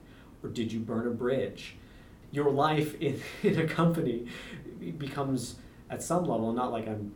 [0.44, 1.76] or did you burn a bridge
[2.32, 4.28] your life in, in a company
[4.98, 5.56] becomes
[5.89, 7.14] at some level not like i'm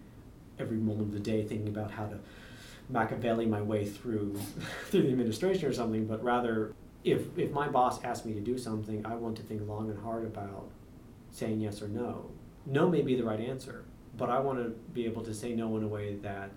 [0.59, 2.17] every moment of the day thinking about how to
[2.89, 4.33] Machiavelli my way through
[4.89, 6.73] through the administration or something, but rather
[7.03, 9.99] if if my boss asks me to do something, I want to think long and
[9.99, 10.69] hard about
[11.31, 12.31] saying yes or no.
[12.65, 13.85] No may be the right answer,
[14.17, 16.51] but I want to be able to say no in a way that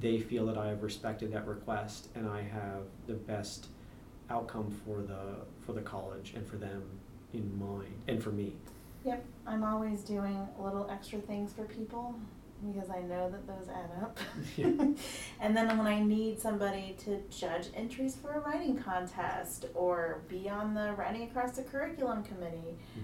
[0.00, 3.68] they feel that I have respected that request and I have the best
[4.30, 6.82] outcome for the for the college and for them
[7.32, 8.54] in mind and for me.
[9.04, 12.14] Yep, I'm always doing little extra things for people
[12.72, 14.18] because I know that those add up.
[14.56, 14.66] Yeah.
[15.40, 20.48] and then when I need somebody to judge entries for a writing contest or be
[20.48, 23.02] on the writing across the curriculum committee, Mhm.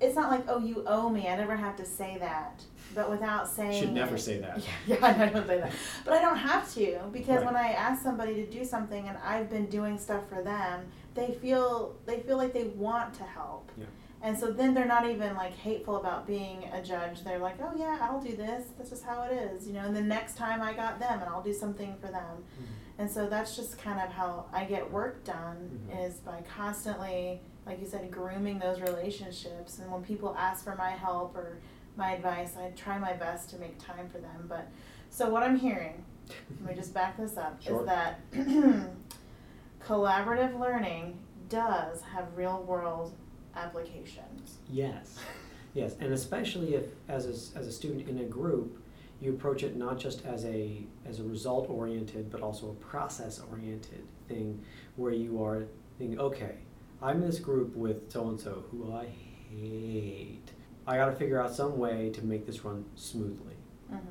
[0.00, 1.28] It's not like, oh, you owe me.
[1.28, 2.62] I never have to say that.
[2.94, 4.58] But without saying Should never it- say that.
[4.86, 5.72] Yeah, yeah, I don't say that.
[6.04, 7.46] But I don't have to because Right.
[7.46, 11.32] when I ask somebody to do something and I've been doing stuff for them, they
[11.40, 13.70] feel they feel like they want to help.
[13.76, 13.84] Yeah.
[14.22, 17.22] And so then they're not even like hateful about being a judge.
[17.24, 18.66] They're like, oh yeah, I'll do this.
[18.78, 19.80] This is how it is, you know.
[19.86, 22.44] And the next time I got them, and I'll do something for them.
[22.60, 22.66] Mhm.
[22.98, 26.06] And so that's just kind of how I get work done Mhm.
[26.06, 27.40] is by constantly,
[27.70, 29.78] like you said, grooming those relationships.
[29.78, 31.58] And when people ask for my help or
[31.96, 34.46] my advice, I try my best to make time for them.
[34.48, 34.68] But
[35.08, 36.04] so what I'm hearing,
[36.60, 37.80] let me just back this up, Sure.
[37.80, 38.20] is that
[39.86, 41.16] collaborative learning
[41.48, 43.14] does have real world
[43.54, 44.58] applications.
[44.68, 45.20] Yes,
[45.72, 48.82] yes, and especially if, as a, as a student in a group,
[49.20, 53.40] you approach it not just as a as a result oriented, but also a process
[53.50, 54.64] oriented thing,
[54.96, 55.66] where you are
[55.98, 56.54] thinking, okay,
[57.02, 59.06] I'm in this group with so and so who I
[59.50, 60.50] hate.
[60.86, 63.54] I got to figure out some way to make this run smoothly,
[63.92, 64.06] Mm-hmm.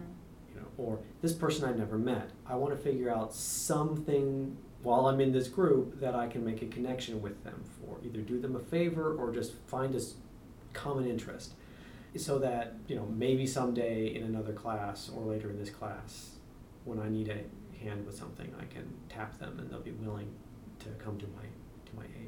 [0.54, 2.32] you know, or this person I've never met.
[2.46, 6.62] I want to figure out something while I'm in this group that I can make
[6.62, 10.02] a connection with them for either do them a favor or just find a
[10.74, 11.54] common interest
[12.18, 16.32] so that you know maybe someday in another class or later in this class
[16.86, 17.44] when I need a
[17.84, 20.30] hand with something I can tap them and they'll be willing
[20.80, 21.59] to come to my to my aid.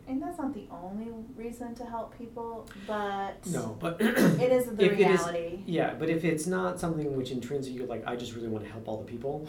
[0.07, 4.85] And that's not the only reason to help people, but No, but it is the
[4.91, 5.59] it is- reality.
[5.65, 8.71] yeah, but if it's not something which intrinsically you're like I just really want to
[8.71, 9.47] help all the people,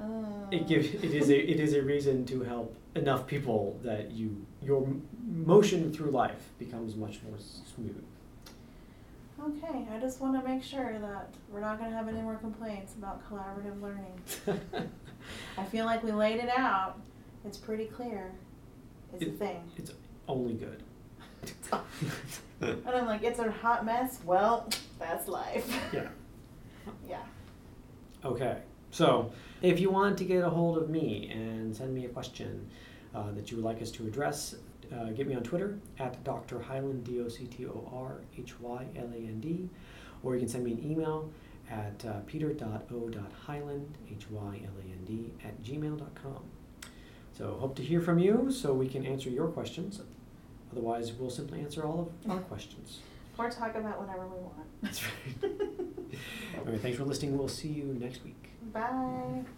[0.00, 0.04] Uh,
[0.50, 4.28] it gives it is a it is a reason to help enough people that you
[4.62, 4.86] your
[5.26, 8.02] motion through life becomes much more smooth.
[9.42, 12.36] Okay, I just want to make sure that we're not going to have any more
[12.36, 14.20] complaints about collaborative learning.
[15.58, 16.98] I feel like we laid it out.
[17.46, 18.32] It's pretty clear.
[19.14, 19.70] It's a It- thing.
[19.76, 19.92] It's
[20.28, 20.82] only good.
[22.60, 24.20] And I'm like, it's a hot mess.
[24.24, 25.66] Well, that's life.
[25.92, 26.08] Yeah.
[27.08, 27.22] Yeah.
[28.24, 28.58] Okay.
[28.90, 29.30] So,
[29.62, 32.68] if you want to get a hold of me and send me a question
[33.14, 34.56] uh, that you would like us to address,
[34.94, 36.58] uh, get me on Twitter at Dr.
[36.60, 39.68] Hyland, D O C T O R H Y L A N D,
[40.22, 41.30] or you can send me an email
[41.70, 46.42] at uh, peter.o.hyland, H Y L A N D, at gmail.com.
[47.36, 50.00] So, hope to hear from you so we can answer your questions.
[50.72, 53.00] Otherwise, we'll simply answer all of our questions.
[53.38, 54.82] Or talk about whatever we want.
[54.82, 55.50] That's right.
[56.58, 57.38] Okay, thanks for listening.
[57.38, 58.50] We'll see you next week.
[58.72, 59.44] Bye.